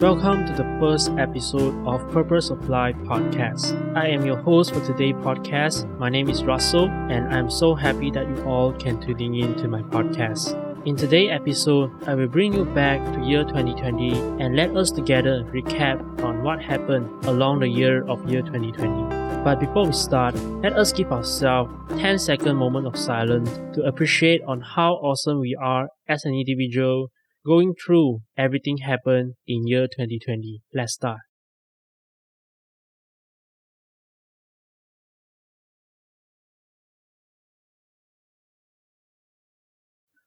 Welcome 0.00 0.46
to 0.46 0.52
the 0.52 0.78
first 0.78 1.10
episode 1.18 1.74
of 1.84 2.08
Purpose 2.12 2.50
of 2.50 2.68
Life 2.68 2.94
podcast. 2.98 3.74
I 3.96 4.06
am 4.06 4.24
your 4.24 4.36
host 4.36 4.72
for 4.72 4.80
today's 4.86 5.16
podcast. 5.16 5.90
My 5.98 6.08
name 6.08 6.30
is 6.30 6.44
Russell, 6.44 6.88
and 6.88 7.34
I'm 7.34 7.50
so 7.50 7.74
happy 7.74 8.12
that 8.12 8.28
you 8.28 8.40
all 8.44 8.72
can 8.72 9.00
tune 9.00 9.34
in 9.34 9.56
to 9.56 9.66
my 9.66 9.82
podcast. 9.82 10.54
In 10.86 10.94
today's 10.94 11.32
episode, 11.32 11.90
I 12.06 12.14
will 12.14 12.28
bring 12.28 12.52
you 12.52 12.64
back 12.64 13.04
to 13.12 13.26
year 13.26 13.42
2020 13.42 14.12
and 14.40 14.54
let 14.54 14.76
us 14.76 14.92
together 14.92 15.42
recap 15.52 15.98
on 16.22 16.44
what 16.44 16.62
happened 16.62 17.08
along 17.26 17.58
the 17.58 17.68
year 17.68 18.06
of 18.06 18.24
year 18.30 18.42
2020. 18.42 19.42
But 19.42 19.58
before 19.58 19.86
we 19.86 19.92
start, 19.92 20.36
let 20.62 20.74
us 20.74 20.92
give 20.92 21.10
ourselves 21.10 21.74
10 21.98 22.20
second 22.20 22.54
moment 22.54 22.86
of 22.86 22.96
silence 22.96 23.50
to 23.74 23.82
appreciate 23.82 24.42
on 24.44 24.60
how 24.60 24.92
awesome 25.02 25.40
we 25.40 25.56
are 25.56 25.88
as 26.06 26.24
an 26.24 26.34
individual 26.34 27.10
going 27.48 27.74
through 27.74 28.20
everything 28.36 28.78
happened 28.78 29.34
in 29.46 29.66
year 29.66 29.86
2020. 29.86 30.60
Let's 30.74 30.92
start. 30.92 31.20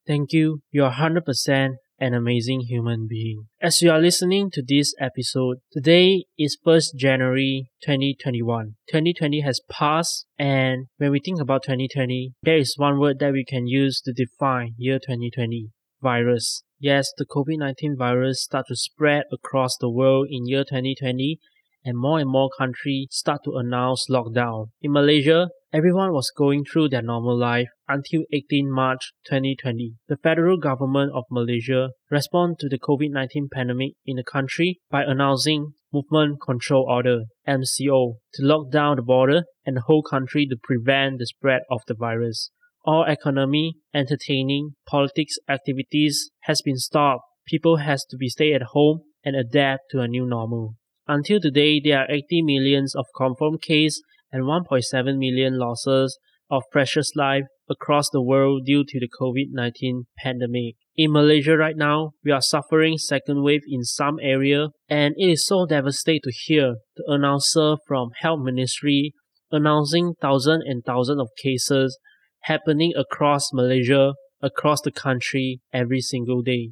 Thank 0.08 0.34
you. 0.34 0.62
You 0.72 0.84
are 0.86 0.94
100% 0.94 1.76
an 1.99 2.16
amazing 2.16 2.62
human 2.62 3.08
being. 3.08 3.46
As 3.62 3.84
you 3.84 3.91
are 3.91 4.02
listening 4.02 4.49
to 4.54 4.63
this 4.68 4.96
episode, 4.99 5.58
today 5.72 6.26
is 6.35 6.58
1st 6.66 6.98
January 6.98 7.70
2021. 7.84 8.76
2020 8.90 9.41
has 9.41 9.62
passed 9.70 10.26
and 10.40 10.88
when 10.98 11.12
we 11.12 11.20
think 11.20 11.40
about 11.40 11.62
2020, 11.63 12.34
there 12.41 12.58
is 12.58 12.74
one 12.77 12.99
word 12.99 13.20
that 13.20 13.34
we 13.34 13.46
can 13.46 13.68
use 13.68 14.02
to 14.02 14.12
define 14.12 14.74
year 14.77 14.98
2020. 14.98 15.70
Virus. 16.02 16.63
Yes, 16.84 17.13
the 17.16 17.27
COVID-19 17.27 17.95
virus 17.95 18.41
start 18.41 18.66
to 18.70 18.76
spread 18.76 19.26
across 19.31 19.77
the 19.77 19.88
world 19.88 20.30
in 20.31 20.48
year 20.48 20.63
2020 20.63 21.38
and 21.85 21.95
more 21.95 22.17
and 22.17 22.27
more 22.27 22.49
countries 22.57 23.05
start 23.12 23.41
to 23.43 23.57
announce 23.57 24.07
lockdown. 24.10 24.70
In 24.82 24.91
Malaysia, 24.91 25.49
everyone 25.71 26.12
was 26.12 26.32
going 26.35 26.65
through 26.65 26.90
their 26.90 27.04
normal 27.04 27.38
life 27.38 27.68
until 27.88 28.23
18 28.34 28.71
March 28.71 29.13
2020. 29.29 29.93
The 30.07 30.18
federal 30.18 30.57
government 30.57 31.12
of 31.13 31.26
Malaysia 31.29 31.91
responded 32.10 32.57
to 32.62 32.70
the 32.70 32.79
COVID-19 32.79 33.51
pandemic 33.54 33.91
in 34.07 34.16
the 34.16 34.23
country 34.23 34.79
by 34.90 35.04
announcing 35.04 35.73
Movement 35.93 36.41
Control 36.41 36.88
Order 36.90 37.26
MCO 37.48 38.16
to 38.34 38.43
lock 38.43 38.71
down 38.71 38.95
the 38.95 39.04
border 39.04 39.43
and 39.68 39.77
the 39.77 39.82
whole 39.82 40.01
country 40.01 40.48
to 40.48 40.57
prevent 40.57 41.20
the 41.20 41.27
spread 41.27 41.62
of 41.70 41.82
the 41.85 41.93
virus 41.93 42.49
all 42.84 43.05
economy, 43.07 43.76
entertaining, 43.93 44.76
politics 44.87 45.35
activities 45.48 46.32
has 46.41 46.62
been 46.62 46.77
stopped. 46.77 47.23
People 47.48 47.77
has 47.77 48.05
to 48.05 48.18
be 48.18 48.29
stay 48.29 48.54
at 48.54 48.73
home 48.73 49.01
and 49.23 49.35
adapt 49.35 49.84
to 49.91 49.99
a 49.99 50.07
new 50.07 50.26
normal. 50.26 50.76
Until 51.07 51.40
today, 51.40 51.79
there 51.84 51.99
are 51.99 52.12
80 52.12 52.41
millions 52.43 52.96
of 52.96 53.05
confirmed 53.15 53.62
cases 53.62 54.01
and 54.32 54.43
1.7 54.43 55.18
million 55.18 55.57
losses 55.60 56.18
of 56.49 56.63
precious 56.71 57.12
life 57.15 57.43
across 57.70 58.10
the 58.10 58.21
world 58.21 58.63
due 58.65 58.84
to 58.85 58.99
the 58.99 59.07
COVID-19 59.07 60.04
pandemic. 60.18 60.76
In 60.95 61.12
Malaysia 61.12 61.55
right 61.55 61.77
now, 61.77 62.12
we 62.23 62.32
are 62.32 62.41
suffering 62.41 62.98
second 62.98 63.43
wave 63.43 63.62
in 63.68 63.84
some 63.84 64.18
area 64.22 64.68
and 64.90 65.16
it 65.18 65.31
is 65.31 65.47
so 65.47 65.66
devastating 65.66 66.22
to 66.23 66.31
hear 66.31 66.75
the 66.97 67.03
announcer 67.07 67.75
from 67.88 68.09
health 68.19 68.41
ministry 68.44 69.13
announcing 69.51 70.13
thousands 70.22 70.63
and 70.66 70.84
thousands 70.85 71.22
of 71.22 71.29
cases 71.41 71.97
happening 72.44 72.94
across 72.96 73.53
Malaysia, 73.53 74.14
across 74.42 74.81
the 74.81 74.92
country 74.92 75.62
every 75.74 76.02
single 76.02 76.42
day. 76.42 76.72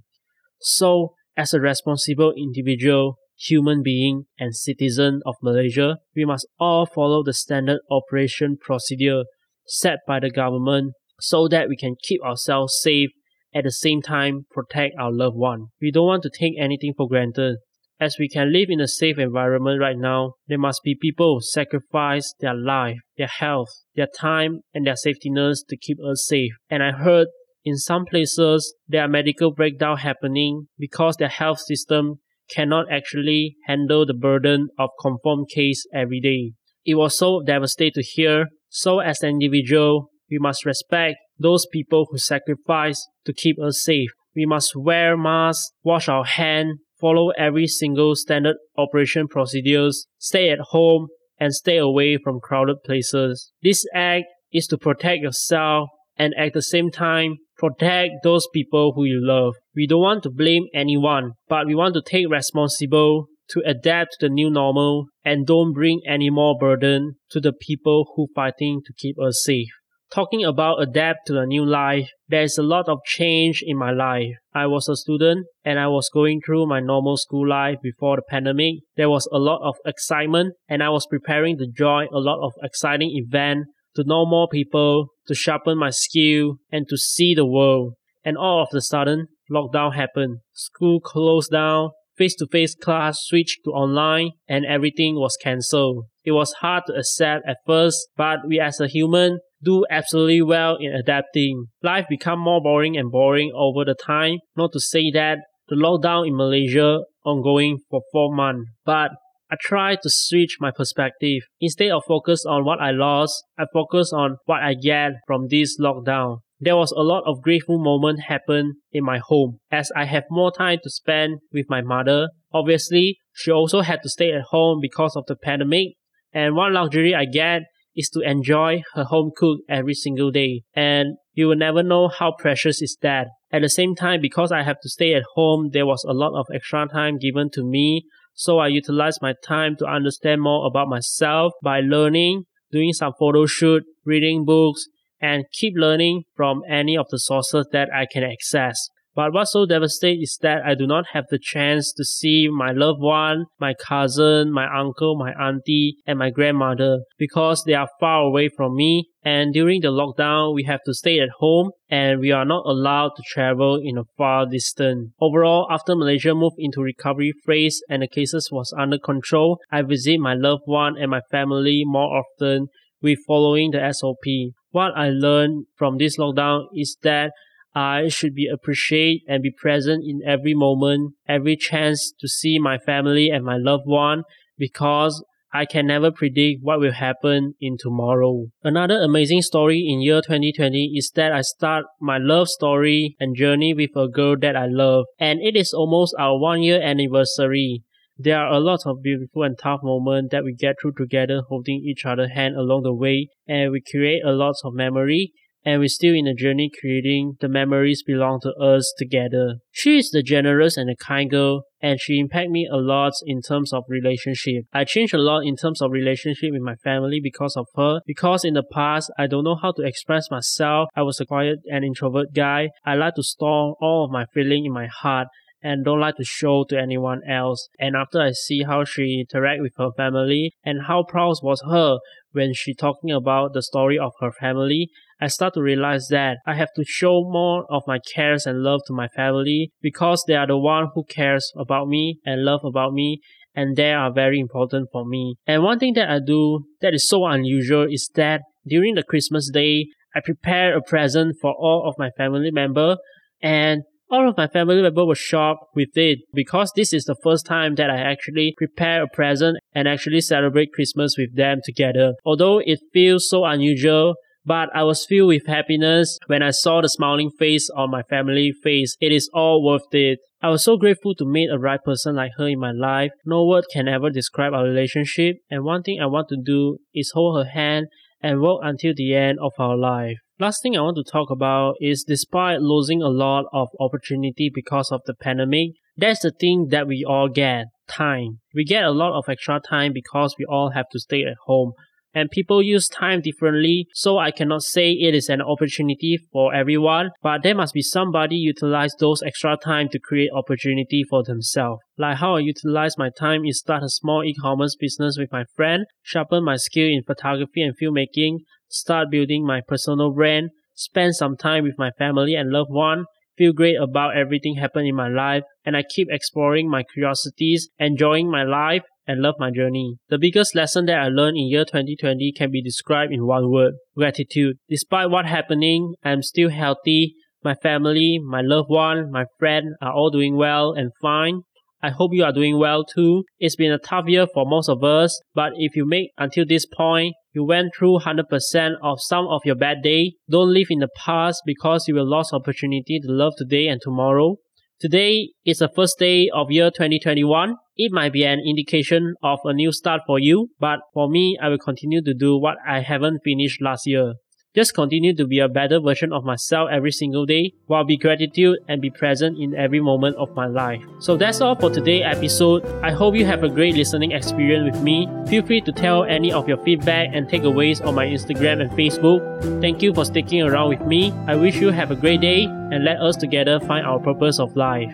So, 0.60 1.14
as 1.38 1.54
a 1.54 1.60
responsible 1.60 2.34
individual, 2.38 3.18
human 3.38 3.82
being, 3.82 4.26
and 4.38 4.56
citizen 4.56 5.22
of 5.26 5.36
Malaysia, 5.42 5.98
we 6.16 6.26
must 6.26 6.48
all 6.60 6.86
follow 6.86 7.24
the 7.24 7.34
standard 7.34 7.80
operation 7.90 8.58
procedure 8.60 9.24
set 9.66 10.00
by 10.08 10.20
the 10.20 10.30
government 10.30 10.94
so 11.22 11.48
that 11.48 11.70
we 11.70 11.78
can 11.78 11.96
keep 12.02 12.22
ourselves 12.24 12.78
safe 12.82 13.10
at 13.54 13.64
the 13.64 13.72
same 13.72 14.02
time 14.02 14.46
protect 14.52 14.96
our 15.00 15.12
loved 15.12 15.38
one. 15.38 15.68
We 15.82 15.92
don't 15.92 16.06
want 16.06 16.24
to 16.24 16.30
take 16.30 16.54
anything 16.60 16.94
for 16.96 17.08
granted. 17.08 17.58
As 18.02 18.16
we 18.18 18.30
can 18.30 18.54
live 18.54 18.68
in 18.70 18.80
a 18.80 18.88
safe 18.88 19.18
environment 19.18 19.82
right 19.82 19.98
now, 19.98 20.36
there 20.48 20.58
must 20.58 20.82
be 20.84 20.96
people 20.96 21.36
who 21.36 21.42
sacrifice 21.42 22.34
their 22.40 22.56
life, 22.56 23.00
their 23.18 23.28
health, 23.28 23.68
their 23.94 24.08
time, 24.08 24.62
and 24.74 24.88
their 24.88 24.96
safetiness 24.96 25.60
to 25.68 25.76
keep 25.76 25.98
us 26.00 26.26
safe. 26.26 26.54
And 26.70 26.82
I 26.82 26.92
heard 26.92 27.28
in 27.66 27.76
some 27.76 28.06
places 28.06 28.74
there 28.88 29.02
are 29.02 29.10
medical 29.10 29.54
breakdown 29.54 29.98
happening 29.98 30.68
because 30.78 31.18
their 31.18 31.28
health 31.28 31.60
system 31.60 32.20
cannot 32.50 32.86
actually 32.90 33.58
handle 33.66 34.06
the 34.06 34.14
burden 34.14 34.70
of 34.80 34.92
confirmed 35.02 35.50
case 35.54 35.86
every 35.94 36.22
day. 36.22 36.54
It 36.86 36.96
was 36.96 37.18
so 37.18 37.42
devastating 37.46 38.02
to 38.02 38.02
hear. 38.02 38.46
So 38.70 39.00
as 39.00 39.22
an 39.22 39.30
individual, 39.30 40.10
we 40.32 40.38
must 40.40 40.66
respect 40.66 41.18
those 41.38 41.68
people 41.70 42.08
who 42.10 42.18
sacrifice 42.18 43.06
to 43.26 43.34
keep 43.34 43.58
us 43.60 43.84
safe. 43.84 44.10
We 44.34 44.46
must 44.46 44.72
wear 44.74 45.18
masks, 45.18 45.72
wash 45.84 46.08
our 46.08 46.24
hands, 46.24 46.80
follow 47.00 47.30
every 47.32 47.68
single 47.68 48.16
standard 48.16 48.58
operation 48.78 49.28
procedures, 49.28 50.08
stay 50.18 50.50
at 50.50 50.60
home, 50.60 51.08
and 51.40 51.54
stay 51.54 51.78
away 51.78 52.18
from 52.18 52.40
crowded 52.40 52.78
places. 52.84 53.52
This 53.64 53.86
act 53.94 54.26
is 54.52 54.68
to 54.68 54.78
protect 54.78 55.22
yourself 55.22 55.90
and 56.18 56.34
at 56.38 56.54
the 56.54 56.62
same 56.62 56.92
time 56.92 57.38
protect 57.58 58.12
those 58.24 58.48
people 58.54 58.94
who 58.96 59.06
you 59.06 59.20
love. 59.22 59.56
We 59.76 59.88
don't 59.88 60.02
want 60.02 60.24
to 60.24 60.30
blame 60.30 60.66
anyone, 60.74 61.34
but 61.48 61.66
we 61.66 61.76
want 61.76 61.94
to 61.96 62.02
take 62.02 62.30
responsible 62.30 63.28
to 63.52 63.64
adapt 63.66 64.18
to 64.20 64.28
the 64.28 64.30
new 64.30 64.50
normal 64.50 65.08
and 65.24 65.46
don't 65.48 65.74
bring 65.74 66.02
any 66.08 66.30
more 66.30 66.56
burden 66.60 67.16
to 67.32 67.40
the 67.40 67.54
people 67.54 68.06
who 68.16 68.28
fighting 68.36 68.82
to 68.86 68.94
keep 68.98 69.16
us 69.20 69.42
safe 69.44 69.79
talking 70.12 70.44
about 70.44 70.82
adapt 70.82 71.28
to 71.28 71.40
a 71.40 71.46
new 71.46 71.66
life, 71.66 72.10
there's 72.28 72.58
a 72.58 72.64
lot 72.64 72.88
of 72.88 73.00
change 73.06 73.64
in 73.66 73.78
my 73.78 73.92
life. 73.92 74.34
I 74.54 74.66
was 74.68 74.88
a 74.90 74.96
student 74.96 75.48
and 75.64 75.80
I 75.80 75.88
was 75.88 76.10
going 76.14 76.42
through 76.46 76.68
my 76.68 76.80
normal 76.80 77.18
school 77.18 77.48
life 77.48 77.78
before 77.82 78.18
the 78.18 78.24
pandemic. 78.28 78.76
There 78.98 79.10
was 79.10 79.28
a 79.32 79.38
lot 79.38 79.62
of 79.62 79.76
excitement 79.86 80.56
and 80.68 80.82
I 80.82 80.90
was 80.90 81.06
preparing 81.10 81.58
to 81.60 81.68
join 81.68 82.08
a 82.12 82.20
lot 82.20 82.44
of 82.44 82.54
exciting 82.64 83.12
events 83.14 83.70
to 83.96 84.04
know 84.06 84.26
more 84.26 84.48
people, 84.48 85.08
to 85.28 85.36
sharpen 85.36 85.78
my 85.78 85.90
skill 85.90 86.58
and 86.72 86.88
to 86.90 86.98
see 86.98 87.34
the 87.34 87.46
world. 87.46 87.94
And 88.24 88.38
all 88.38 88.64
of 88.64 88.70
a 88.76 88.82
sudden, 88.82 89.28
lockdown 89.52 89.96
happened. 89.96 90.40
School 90.54 91.00
closed 91.00 91.52
down, 91.52 91.90
face-to-face 92.18 92.76
class 92.76 93.18
switched 93.22 93.60
to 93.66 93.72
online 93.72 94.32
and 94.48 94.66
everything 94.66 95.16
was 95.16 95.38
cancelled. 95.42 96.06
It 96.24 96.34
was 96.34 96.54
hard 96.60 96.84
to 96.88 96.94
accept 96.94 97.48
at 97.48 97.58
first, 97.66 98.10
but 98.16 98.40
we 98.48 98.60
as 98.60 98.80
a 98.80 98.88
human 98.88 99.40
do 99.64 99.86
absolutely 99.90 100.42
well 100.42 100.78
in 100.80 100.94
adapting. 100.94 101.68
Life 101.84 102.06
become 102.10 102.40
more 102.40 102.62
boring 102.62 102.98
and 102.98 103.12
boring 103.12 103.52
over 103.56 103.86
the 103.86 103.96
time. 103.96 104.38
Not 104.56 104.72
to 104.74 104.80
say 104.80 105.12
that 105.12 105.40
the 105.68 105.76
lockdown 105.76 106.28
in 106.28 106.36
Malaysia 106.36 107.00
ongoing 107.26 107.80
for 107.90 108.02
four 108.12 108.34
months, 108.34 108.70
but 108.86 109.12
I 109.52 109.56
try 109.60 109.96
to 109.96 110.10
switch 110.10 110.58
my 110.60 110.72
perspective. 110.72 111.44
Instead 111.60 111.92
of 111.92 112.04
focus 112.08 112.46
on 112.46 112.66
what 112.66 112.80
I 112.80 112.92
lost, 112.92 113.44
I 113.58 113.66
focus 113.74 114.14
on 114.14 114.38
what 114.46 114.62
I 114.62 114.76
get 114.76 115.14
from 115.26 115.48
this 115.50 115.80
lockdown. 115.80 116.38
There 116.60 116.76
was 116.76 116.92
a 116.92 117.02
lot 117.02 117.24
of 117.26 117.42
grateful 117.42 117.80
moment 117.80 118.24
happen 118.28 118.74
in 118.92 119.04
my 119.04 119.20
home 119.24 119.60
as 119.72 119.92
I 119.96 120.06
have 120.06 120.26
more 120.30 120.52
time 120.52 120.80
to 120.84 120.90
spend 120.90 121.40
with 121.54 121.66
my 121.70 121.82
mother. 121.82 122.30
Obviously, 122.54 123.18
she 123.34 123.50
also 123.50 123.82
had 123.82 124.04
to 124.04 124.10
stay 124.10 124.34
at 124.34 124.44
home 124.50 124.80
because 124.82 125.16
of 125.16 125.24
the 125.28 125.36
pandemic. 125.36 125.94
And 126.34 126.56
one 126.56 126.74
luxury 126.74 127.16
I 127.16 127.26
get 127.26 127.64
is 128.00 128.10
to 128.10 128.22
enjoy 128.22 128.82
her 128.96 129.04
home 129.04 129.32
cook 129.36 129.60
every 129.70 129.94
single 129.94 130.32
day. 130.32 130.62
And 130.74 131.18
you 131.34 131.48
will 131.48 131.58
never 131.58 131.84
know 131.84 132.08
how 132.08 132.34
precious 132.38 132.82
is 132.82 132.98
that. 133.02 133.28
At 133.52 133.62
the 133.62 133.70
same 133.70 133.94
time, 133.96 134.22
because 134.22 134.52
I 134.52 134.64
have 134.64 134.80
to 134.82 134.90
stay 134.90 135.14
at 135.14 135.24
home, 135.36 135.72
there 135.74 135.86
was 135.86 136.04
a 136.08 136.14
lot 136.14 136.40
of 136.40 136.48
extra 136.54 136.88
time 136.88 137.18
given 137.18 137.50
to 137.52 137.64
me. 137.64 138.04
So 138.34 138.60
I 138.60 138.68
utilized 138.68 139.20
my 139.22 139.34
time 139.44 139.76
to 139.80 139.86
understand 139.86 140.42
more 140.42 140.66
about 140.66 140.88
myself 140.88 141.54
by 141.62 141.82
learning, 141.82 142.44
doing 142.72 142.94
some 142.94 143.14
photo 143.20 143.46
shoot, 143.46 143.84
reading 144.06 144.46
books, 144.46 144.86
and 145.22 145.44
keep 145.52 145.74
learning 145.76 146.24
from 146.36 146.62
any 146.70 146.96
of 146.98 147.08
the 147.10 147.20
sources 147.20 147.68
that 147.74 147.90
I 147.94 148.06
can 148.10 148.24
access. 148.24 148.90
But 149.20 149.34
what's 149.34 149.52
so 149.52 149.66
devastating 149.66 150.22
is 150.22 150.38
that 150.44 150.62
I 150.66 150.76
do 150.76 150.88
not 150.88 151.08
have 151.12 151.26
the 151.30 151.38
chance 151.38 151.92
to 151.92 152.06
see 152.06 152.48
my 152.48 152.72
loved 152.72 153.02
one, 153.02 153.48
my 153.60 153.74
cousin, 153.74 154.50
my 154.50 154.66
uncle, 154.74 155.18
my 155.18 155.34
auntie, 155.34 155.98
and 156.08 156.18
my 156.18 156.30
grandmother 156.30 157.00
because 157.18 157.66
they 157.66 157.74
are 157.74 157.90
far 158.00 158.22
away 158.22 158.48
from 158.48 158.78
me. 158.78 159.10
And 159.22 159.52
during 159.52 159.82
the 159.82 159.90
lockdown, 159.90 160.56
we 160.56 160.64
have 160.64 160.80
to 160.86 160.94
stay 160.94 161.20
at 161.20 161.28
home 161.40 161.72
and 161.90 162.22
we 162.22 162.32
are 162.32 162.46
not 162.46 162.64
allowed 162.66 163.12
to 163.18 163.24
travel 163.28 163.82
in 163.84 163.98
a 163.98 164.06
far 164.18 164.46
distance. 164.46 165.10
Overall, 165.20 165.68
after 165.70 165.98
Malaysia 165.98 166.34
moved 166.34 166.56
into 166.58 166.80
recovery 166.82 167.34
phase 167.46 167.82
and 167.90 168.04
the 168.04 168.08
cases 168.08 168.48
was 168.54 168.74
under 168.78 168.98
control, 168.98 169.60
I 169.70 169.82
visit 169.82 170.22
my 170.22 170.34
loved 170.34 170.64
one 170.64 170.96
and 170.98 171.12
my 171.12 171.20
family 171.30 171.84
more 171.86 172.24
often 172.24 172.68
with 173.02 173.20
following 173.28 173.72
the 173.72 173.92
SOP. 173.92 174.56
What 174.72 174.94
I 174.96 175.10
learned 175.10 175.66
from 175.76 175.98
this 175.98 176.18
lockdown 176.18 176.68
is 176.74 176.96
that 177.04 177.34
I 177.76 178.08
should 178.08 178.34
be 178.34 178.48
appreciate 178.48 179.22
and 179.28 179.44
be 179.44 179.52
present 179.52 180.04
in 180.06 180.22
every 180.26 180.54
moment, 180.54 181.14
every 181.28 181.56
chance 181.56 182.12
to 182.20 182.28
see 182.28 182.60
my 182.60 182.78
family 182.78 183.30
and 183.30 183.46
my 183.46 183.58
loved 183.58 183.84
one 183.86 184.24
because 184.58 185.24
I 185.52 185.66
can 185.66 185.88
never 185.88 186.12
predict 186.12 186.62
what 186.62 186.80
will 186.80 186.92
happen 186.92 187.56
in 187.60 187.78
tomorrow. 187.80 188.48
Another 188.64 189.02
amazing 189.02 189.42
story 189.42 189.84
in 189.88 190.00
year 190.02 190.22
2020 190.22 190.94
is 190.96 191.12
that 191.16 191.32
I 191.32 191.42
start 191.42 191.86
my 192.00 192.20
love 192.20 192.50
story 192.50 193.16
and 193.20 193.36
journey 193.36 193.74
with 193.74 193.96
a 193.96 194.08
girl 194.08 194.36
that 194.42 194.56
I 194.56 194.68
love 194.68 195.06
and 195.20 195.40
it 195.42 195.56
is 195.56 195.74
almost 195.74 196.14
our 196.20 196.40
one 196.40 196.62
year 196.62 196.82
anniversary. 196.82 197.84
There 198.18 198.38
are 198.38 198.54
a 198.54 198.60
lot 198.60 198.82
of 198.86 199.02
beautiful 199.02 199.44
and 199.44 199.58
tough 199.58 199.80
moments 199.82 200.32
that 200.32 200.44
we 200.44 200.54
get 200.54 200.76
through 200.80 200.94
together 200.98 201.42
holding 201.48 201.82
each 201.84 202.06
other 202.06 202.28
hand 202.28 202.56
along 202.56 202.84
the 202.84 202.94
way 202.94 203.30
and 203.48 203.72
we 203.72 203.82
create 203.82 204.22
a 204.24 204.32
lot 204.32 204.56
of 204.64 204.74
memory 204.74 205.32
and 205.66 205.80
we're 205.80 205.88
still 205.88 206.16
in 206.16 206.26
the 206.26 206.34
journey 206.34 206.72
creating 206.80 207.38
the 207.42 207.50
memories 207.50 208.04
belong 208.04 208.40
to 208.42 208.54
us 208.54 208.94
together. 208.98 209.56
She 209.72 209.98
is 209.98 210.12
the 210.12 210.24
generous 210.24 210.78
and 210.78 210.90
the 210.90 210.96
kind 210.96 211.30
girl 211.30 211.64
and 211.82 212.00
she 212.00 212.20
impacted 212.20 212.52
me 212.52 212.68
a 212.70 212.78
lot 212.78 213.14
in 213.26 213.42
terms 213.42 213.72
of 213.72 213.84
relationship. 213.88 214.66
I 214.74 214.84
changed 214.84 215.14
a 215.14 215.18
lot 215.18 215.46
in 215.46 215.56
terms 215.56 215.82
of 215.82 215.92
relationship 215.92 216.52
with 216.52 216.62
my 216.62 216.76
family 216.76 217.20
because 217.22 217.56
of 217.56 217.68
her. 217.76 218.02
Because 218.06 218.44
in 218.44 218.54
the 218.54 218.64
past, 218.64 219.12
I 219.18 219.28
don't 219.28 219.46
know 219.46 219.58
how 219.62 219.72
to 219.74 219.84
express 219.84 220.30
myself. 220.30 220.90
I 220.96 221.04
was 221.04 221.20
a 221.20 221.26
quiet 221.26 221.60
and 221.72 221.86
introvert 221.86 222.34
guy. 222.34 222.70
I 222.86 222.96
like 222.96 223.16
to 223.16 223.24
store 223.24 223.76
all 223.80 224.06
of 224.06 224.12
my 224.12 224.26
feeling 224.34 224.66
in 224.66 224.74
my 224.74 224.88
heart 224.88 225.28
and 225.62 225.84
don't 225.84 226.00
like 226.00 226.16
to 226.16 226.24
show 226.24 226.66
to 226.70 226.80
anyone 226.80 227.22
else. 227.30 227.70
And 227.80 227.96
after 227.96 228.22
I 228.22 228.32
see 228.32 228.64
how 228.64 228.84
she 228.86 229.26
interact 229.30 229.62
with 229.62 229.74
her 229.78 229.92
family 229.96 230.54
and 230.64 230.84
how 230.88 231.04
proud 231.04 231.36
was 231.44 231.62
her 231.70 232.00
when 232.32 232.54
she 232.54 232.74
talking 232.74 233.12
about 233.12 233.54
the 233.54 233.62
story 233.62 233.98
of 233.98 234.14
her 234.20 234.32
family, 234.32 234.90
I 235.22 235.28
start 235.28 235.54
to 235.56 235.62
realize 235.62 236.08
that 236.12 236.38
I 236.46 236.56
have 236.56 236.70
to 236.76 236.86
show 236.86 237.30
more 237.30 237.66
of 237.70 237.84
my 237.86 238.00
cares 238.00 238.46
and 238.46 238.64
love 238.64 238.82
to 238.88 238.94
my 238.94 239.10
family 239.10 239.72
because 239.82 240.24
they 240.28 240.36
are 240.36 240.48
the 240.48 240.58
one 240.58 240.88
who 240.96 241.04
cares 241.04 241.52
about 241.58 241.90
me 241.90 242.20
and 242.26 242.46
love 242.46 242.62
about 242.64 242.94
me 242.94 243.20
and 243.54 243.76
they 243.76 243.92
are 243.92 244.14
very 244.14 244.40
important 244.40 244.88
for 244.94 245.06
me. 245.06 245.36
And 245.46 245.64
one 245.64 245.78
thing 245.78 245.94
that 245.96 246.10
I 246.10 246.20
do 246.26 246.62
that 246.82 246.94
is 246.94 247.10
so 247.10 247.26
unusual 247.26 247.86
is 247.90 248.10
that 248.16 248.42
during 248.66 248.96
the 248.96 249.04
Christmas 249.04 249.50
day, 249.52 249.88
I 250.16 250.22
prepare 250.24 250.78
a 250.78 250.82
present 250.82 251.36
for 251.42 251.54
all 251.54 251.88
of 251.88 251.96
my 251.98 252.12
family 252.18 252.52
member 252.52 252.96
and 253.42 253.84
all 254.10 254.28
of 254.28 254.38
my 254.38 254.48
family 254.48 254.82
members 254.82 255.06
were 255.06 255.16
shocked 255.16 255.66
with 255.76 255.96
it 255.96 256.20
because 256.34 256.72
this 256.76 256.94
is 256.94 257.04
the 257.04 257.16
first 257.22 257.46
time 257.46 257.76
that 257.76 257.90
I 257.90 257.98
actually 257.98 258.54
prepare 258.58 259.04
a 259.04 259.08
present 259.08 259.58
and 259.74 259.88
actually 259.88 260.22
celebrate 260.22 260.74
Christmas 260.74 261.16
with 261.18 261.36
them 261.36 261.60
together. 261.64 262.14
Although 262.26 262.60
it 262.60 262.80
feels 262.92 263.30
so 263.30 263.46
unusual, 263.46 264.16
but 264.46 264.70
I 264.74 264.84
was 264.84 265.06
filled 265.06 265.30
with 265.30 265.48
happiness 265.48 266.18
when 266.28 266.42
I 266.42 266.52
saw 266.52 266.82
the 266.82 266.90
smiling 266.90 267.32
face 267.38 267.70
on 267.76 267.92
my 267.92 268.04
family 268.04 268.52
face. 268.64 268.96
It 269.00 269.12
is 269.12 269.30
all 269.34 269.64
worth 269.64 269.94
it. 269.94 270.20
I 270.42 270.50
was 270.50 270.64
so 270.64 270.78
grateful 270.78 271.14
to 271.16 271.26
meet 271.26 271.50
a 271.52 271.60
right 271.60 271.84
person 271.84 272.16
like 272.16 272.32
her 272.38 272.48
in 272.48 272.60
my 272.60 272.72
life. 272.72 273.12
No 273.26 273.46
word 273.46 273.66
can 273.74 273.88
ever 273.88 274.10
describe 274.10 274.54
our 274.54 274.64
relationship, 274.64 275.38
and 275.50 275.64
one 275.64 275.84
thing 275.84 276.00
I 276.00 276.06
want 276.06 276.30
to 276.30 276.38
do 276.38 276.78
is 276.94 277.12
hold 277.14 277.38
her 277.38 277.52
hand 277.52 277.88
and 278.22 278.40
walk 278.40 278.62
until 278.64 278.94
the 278.96 279.16
end 279.16 279.40
of 279.42 279.52
our 279.60 279.78
life. 279.78 280.18
Last 280.40 280.64
thing 280.64 280.78
I 280.78 280.82
want 280.82 280.96
to 280.96 281.04
talk 281.04 281.30
about 281.30 281.76
is 281.82 282.06
despite 282.08 282.62
losing 282.62 283.02
a 283.02 283.10
lot 283.10 283.46
of 283.52 283.68
opportunity 283.80 284.50
because 284.54 284.90
of 284.92 285.02
the 285.06 285.14
pandemic, 285.14 285.72
that's 285.98 286.22
the 286.22 286.32
thing 286.32 286.68
that 286.70 286.88
we 286.88 287.04
all 287.06 287.28
get 287.28 287.66
time. 287.90 288.40
We 288.56 288.64
get 288.64 288.86
a 288.86 288.92
lot 288.92 289.18
of 289.18 289.26
extra 289.28 289.60
time 289.60 289.92
because 289.94 290.36
we 290.40 290.46
all 290.46 290.72
have 290.72 290.86
to 290.94 291.00
stay 291.00 291.24
at 291.24 291.36
home. 291.46 291.74
And 292.14 292.32
people 292.32 292.64
use 292.64 292.88
time 292.88 293.22
differently, 293.22 293.88
so 293.94 294.18
I 294.18 294.32
cannot 294.32 294.64
say 294.64 294.92
it 294.92 295.14
is 295.14 295.30
an 295.30 295.42
opportunity 295.42 296.18
for 296.32 296.54
everyone, 296.54 297.12
but 297.22 297.44
there 297.44 297.54
must 297.54 297.74
be 297.74 297.84
somebody 297.84 298.36
utilize 298.36 298.94
those 299.00 299.22
extra 299.22 299.58
time 299.58 299.90
to 299.90 300.00
create 300.00 300.32
opportunity 300.34 301.04
for 301.08 301.24
themselves. 301.24 301.82
Like 301.98 302.18
how 302.18 302.36
I 302.36 302.40
utilize 302.40 302.98
my 302.98 303.10
time 303.10 303.46
is 303.46 303.60
start 303.60 303.84
a 303.84 303.90
small 303.90 304.24
e-commerce 304.24 304.76
business 304.80 305.18
with 305.20 305.32
my 305.32 305.44
friend, 305.56 305.86
sharpen 306.02 306.44
my 306.44 306.56
skill 306.56 306.88
in 306.88 307.04
photography 307.06 307.62
and 307.62 307.76
filmmaking, 307.78 308.40
start 308.70 309.12
building 309.12 309.46
my 309.46 309.62
personal 309.68 310.12
brand, 310.12 310.50
spend 310.74 311.16
some 311.16 311.38
time 311.38 311.64
with 311.64 311.76
my 311.78 311.92
family 312.00 312.34
and 312.34 312.50
loved 312.50 312.72
one, 312.72 313.06
feel 313.38 313.54
great 313.54 313.76
about 313.76 314.18
everything 314.18 314.56
happened 314.56 314.88
in 314.88 314.96
my 314.96 315.08
life, 315.08 315.44
and 315.66 315.78
I 315.78 315.84
keep 315.84 316.08
exploring 316.10 316.70
my 316.70 316.84
curiosities, 316.84 317.70
enjoying 317.78 318.30
my 318.30 318.44
life, 318.44 318.82
and 319.10 319.24
love 319.24 319.34
my 319.40 319.50
journey. 319.50 319.98
The 320.10 320.20
biggest 320.20 320.54
lesson 320.54 320.86
that 320.86 321.00
I 321.00 321.08
learned 321.08 321.36
in 321.36 321.48
year 321.48 321.66
2020 321.66 322.32
can 322.38 322.52
be 322.52 322.62
described 322.62 323.12
in 323.12 323.26
one 323.26 323.50
word, 323.50 323.74
gratitude. 323.98 324.58
Despite 324.70 325.10
what 325.10 325.26
happening, 325.26 325.96
I'm 326.04 326.22
still 326.22 326.50
healthy. 326.50 327.16
My 327.44 327.56
family, 327.56 328.20
my 328.24 328.42
loved 328.42 328.70
one, 328.70 329.10
my 329.10 329.26
friend 329.40 329.74
are 329.82 329.92
all 329.92 330.12
doing 330.12 330.38
well 330.38 330.74
and 330.74 330.92
fine. 331.02 331.42
I 331.82 331.90
hope 331.90 332.12
you 332.14 332.24
are 332.24 332.32
doing 332.32 332.60
well 332.60 332.84
too. 332.84 333.24
It's 333.40 333.56
been 333.56 333.72
a 333.72 333.80
tough 333.80 334.06
year 334.08 334.28
for 334.32 334.46
most 334.46 334.70
of 334.70 334.84
us, 334.84 335.20
but 335.34 335.54
if 335.56 335.76
you 335.76 335.88
make 335.88 336.12
until 336.20 336.46
this 336.48 336.68
point, 336.68 337.16
you 337.34 337.44
went 337.44 337.72
through 337.76 338.00
100% 338.00 338.74
of 338.84 339.00
some 339.02 339.28
of 339.28 339.42
your 339.44 339.56
bad 339.56 339.78
day. 339.82 340.14
Don't 340.30 340.54
live 340.54 340.68
in 340.70 340.80
the 340.80 340.90
past 340.96 341.42
because 341.48 341.86
you 341.88 341.96
will 341.96 342.08
lose 342.08 342.30
opportunity 342.32 343.00
to 343.00 343.12
love 343.12 343.34
today 343.38 343.70
and 343.70 343.82
tomorrow. 343.82 344.36
Today 344.80 345.32
is 345.46 345.58
the 345.58 345.68
first 345.76 346.00
day 346.00 346.30
of 346.34 346.52
year 346.52 346.70
2021. 346.70 347.56
It 347.82 347.94
might 347.94 348.12
be 348.12 348.26
an 348.26 348.42
indication 348.46 349.16
of 349.24 349.40
a 349.46 349.54
new 349.54 349.72
start 349.72 350.02
for 350.06 350.20
you, 350.20 350.50
but 350.60 350.80
for 350.94 351.08
me, 351.10 351.38
I 351.42 351.48
will 351.48 351.58
continue 351.58 352.02
to 352.02 352.14
do 352.14 352.38
what 352.38 352.58
I 352.68 352.82
haven't 352.82 353.22
finished 353.24 353.62
last 353.62 353.88
year. 353.88 354.16
Just 354.54 354.74
continue 354.74 355.16
to 355.16 355.26
be 355.26 355.40
a 355.40 355.48
better 355.48 355.80
version 355.80 356.12
of 356.12 356.26
myself 356.26 356.68
every 356.70 356.92
single 356.92 357.26
day 357.26 357.54
while 357.68 357.86
be 357.86 357.96
gratitude 357.96 358.58
and 358.68 358.82
be 358.82 358.90
present 358.90 359.38
in 359.40 359.56
every 359.56 359.80
moment 359.80 360.18
of 360.18 360.36
my 360.36 360.46
life. 360.46 360.84
So 361.00 361.16
that's 361.16 361.40
all 361.40 361.56
for 361.56 361.70
today's 361.70 362.04
episode. 362.04 362.68
I 362.84 362.92
hope 362.92 363.16
you 363.16 363.24
have 363.24 363.46
a 363.46 363.50
great 363.50 363.76
listening 363.76 364.12
experience 364.12 364.74
with 364.74 364.84
me. 364.84 365.08
Feel 365.28 365.46
free 365.46 365.62
to 365.62 365.72
tell 365.72 366.04
any 366.04 366.34
of 366.34 366.50
your 366.50 366.58
feedback 366.66 367.12
and 367.14 367.30
takeaways 367.30 367.80
on 367.86 367.96
my 367.96 368.08
Instagram 368.08 368.60
and 368.60 368.72
Facebook. 368.72 369.22
Thank 369.62 369.82
you 369.82 369.94
for 369.94 370.04
sticking 370.04 370.42
around 370.42 370.68
with 370.68 370.82
me. 370.82 371.14
I 371.28 371.36
wish 371.36 371.62
you 371.62 371.70
have 371.70 371.92
a 371.92 371.96
great 371.96 372.20
day 372.20 372.44
and 372.44 372.84
let 372.84 373.00
us 373.00 373.16
together 373.16 373.62
find 373.62 373.86
our 373.86 374.00
purpose 374.00 374.38
of 374.38 374.54
life. 374.58 374.94